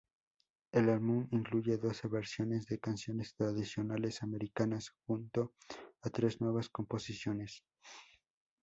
[0.71, 5.53] El álbum incluye doce versiones de canciones tradicionales americanas junto
[6.01, 7.63] a tres nuevas composiciones.